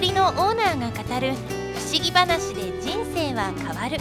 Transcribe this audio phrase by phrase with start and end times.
[0.00, 1.34] りのオーナーが語る
[1.74, 3.98] 不思議話で人生は変わる。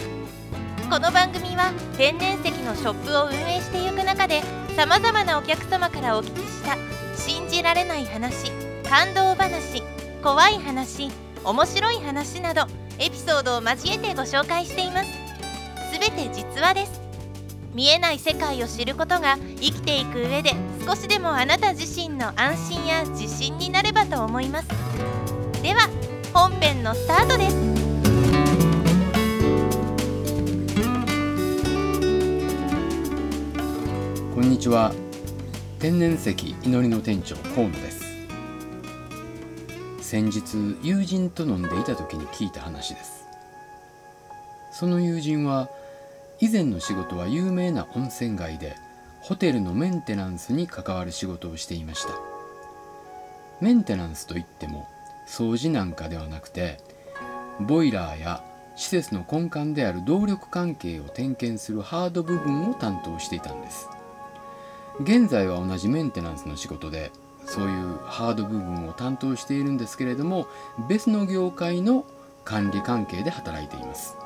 [0.89, 4.41] この番組は天然石のショップを運営していく中で
[4.75, 6.77] さまざまなお客様からお聞きした
[7.15, 8.51] 信じられない話
[8.89, 9.83] 感動話
[10.23, 11.11] 怖い話
[11.43, 12.65] 面白い話など
[12.97, 15.11] エピソードを交えてご紹介しています。
[15.93, 17.01] すべて実話です。
[17.73, 20.53] 見えない世界を知ることが生きていく上で
[20.85, 25.38] 少しでもあなた自身の安心や自信になればと思います。
[25.69, 25.87] では
[26.33, 27.55] 本編のスタートです。
[34.33, 34.91] こんにちは。
[35.77, 38.03] 天然石祈りの店長河野です。
[40.01, 43.27] 先日友人と飲んでいた時に聞いた話です。
[44.71, 45.69] その友人は
[46.39, 48.75] 以前の仕事は有名な温泉街で
[49.21, 52.15] ホテルのメンテナンスに関わる仕事をしていました。
[53.61, 54.87] メンテナンスといっても
[55.29, 56.79] 掃除なんかではなくて
[57.59, 58.43] ボイラーや
[58.75, 63.89] 施設の根幹である動力関係を点検するハード部分を担当していたんです。
[65.01, 67.11] 現在は同じメンテナンスの仕事で
[67.45, 70.47] そういうハード部分を担当しているんですけれども
[70.89, 72.05] 別の業界の
[72.43, 74.17] 管理関係で働いています。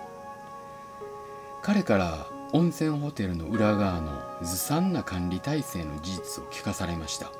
[1.61, 7.31] 彼から温泉ホテルの裏側のずさんな管理体制の事実を聞かされました。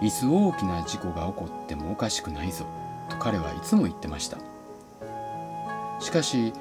[0.00, 2.66] いつ大きな事故が起こってもおかしくないぞ
[3.08, 4.38] と彼はいつも言ってました。
[6.00, 6.52] しかし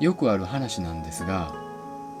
[0.00, 1.54] よくある話なんですが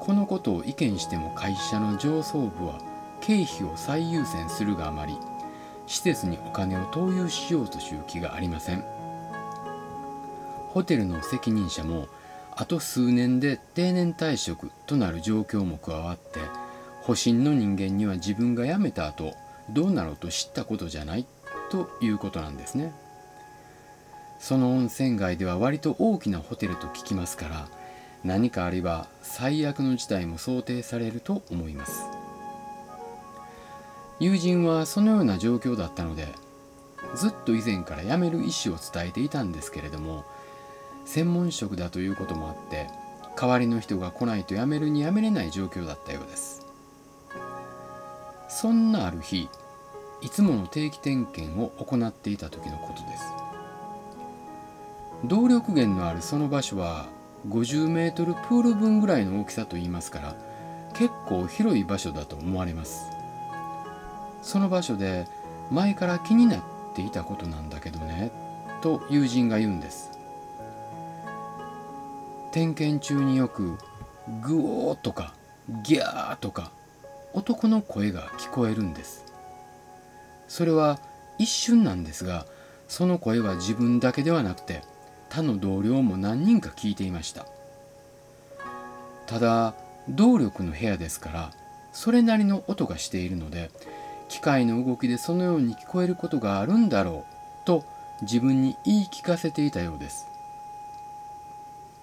[0.00, 2.80] このことを意見しても会社の上層部は
[3.20, 5.16] 経費を最優先するがあまり
[5.86, 8.84] 施設にお金を投入しようという気がありません。
[10.68, 12.08] ホテルの責任者も
[12.54, 16.40] あと数年で定年退職となる状況も加わって
[17.02, 19.32] 保身の人間には自分が辞めた後
[19.70, 21.26] どうなろうと知ったことじゃない
[21.70, 22.92] ということなんですね。
[24.38, 27.68] その温泉街では割と大きなホテルと聞きますから
[28.22, 32.02] 何かあれば最悪の事態も想定されると思います。
[34.18, 36.28] 友人はそのような状況だったので
[37.14, 40.24] ずっと以前から辞める意思を伝えていたんですけれども
[41.04, 42.88] 専門職だということもあって
[43.38, 46.66] 代わりの人が来ないと辞めるに辞めれない状況だったようです。
[48.48, 49.48] そんなある日
[50.22, 53.24] いつもの定期点検を行っていた時のことです。
[55.24, 57.06] 動力源のあるその場所は
[57.48, 60.36] 50メートルプール分ぐらいの大きさといいますから
[60.94, 63.10] 結構広い場所だと思われます。
[64.42, 65.26] その場所で
[65.70, 66.62] 前から気になっ
[66.94, 68.30] ていたことなんだけどね
[68.80, 70.10] と友人が言うんです。
[72.52, 73.76] 点検中によく
[74.42, 75.34] グオーとか
[75.82, 76.70] ギャーとか
[77.34, 79.25] 男の声が聞こえるんです。
[80.48, 80.98] それは
[81.38, 82.46] 一瞬なんですが
[82.88, 84.82] その声は自分だけではなくて
[85.28, 87.46] 他の同僚も何人か聞いていました。
[89.26, 89.74] ただ
[90.08, 91.52] 動力の部屋ですから
[91.92, 93.70] それなりの音がしているので
[94.28, 97.26] 機械の動きでそのように聞こえることがあるんだろ
[97.64, 97.84] うと
[98.22, 100.26] 自分に言い聞かせていたようです。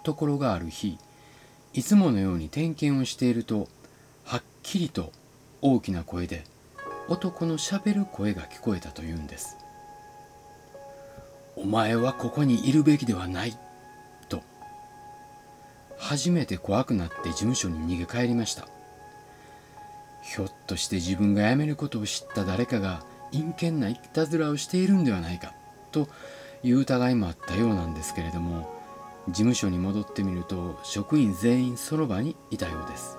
[0.04, 0.98] ところがある日
[1.74, 3.68] いつものように点検をしていると
[4.26, 5.12] はっきりと
[5.62, 6.44] 大きな声で
[7.10, 9.58] 男のしゃべる声が聞こえたというんです。
[11.56, 13.58] お前はここにいるべきではない。
[14.30, 14.42] と。
[15.98, 18.68] 初めて怖くなって事務所に逃げ帰りました。
[20.24, 25.54] ひょっとして自分が辞めることを知った誰かが陰険ないたずらをしているんではないか。
[25.92, 26.08] と
[26.64, 28.74] いう疑いもあったようなんですけれども
[29.28, 33.18] 事務所に戻ってみると職員全員その場にいたようです。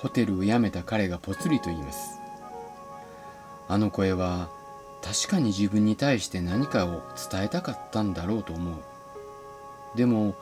[0.00, 2.20] ホテルを辞めた彼がぽつりと言います。
[3.68, 4.48] あの声は
[5.02, 8.74] 確かに自分に対して何かを伝えたかったんだろうと思う。
[9.96, 10.34] でも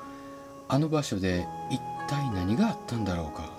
[0.68, 3.50] あの場所で一体何があったんだろうか。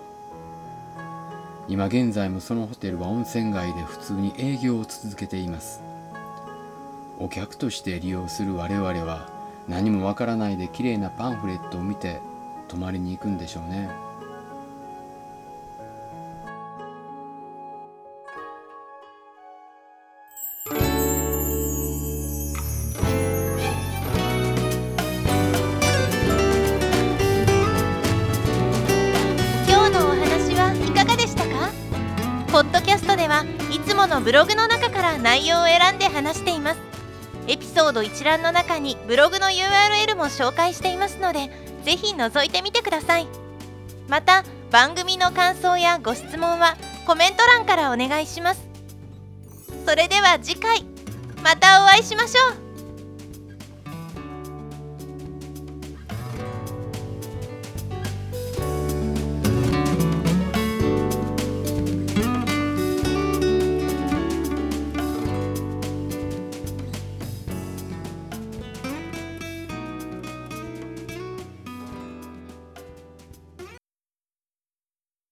[1.67, 5.81] 今現在もそのホテルは温泉街で普通に営業を続けています。
[7.19, 9.29] お客として利用する我々は
[9.67, 12.21] 何もわからないで綺麗なパンフレットを見て
[12.69, 14.08] 泊まりに行くんでしょうね。
[33.39, 36.79] はいつものブログの中から内容を選んで話しています。
[37.47, 41.49] エピソード一覧の中にブログの URL も紹介していますので
[41.85, 43.27] ぜひ覗いてみてください。
[44.09, 46.75] また番組の感想やご質問は
[47.07, 48.67] コメント欄からお願いします。
[49.85, 50.83] それでは次回
[51.41, 52.68] またお会いしましょう。